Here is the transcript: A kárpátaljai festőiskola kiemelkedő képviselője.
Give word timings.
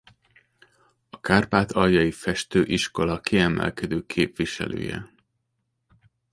A 1.09 1.19
kárpátaljai 1.19 2.11
festőiskola 2.11 3.19
kiemelkedő 3.21 4.05
képviselője. 4.05 5.13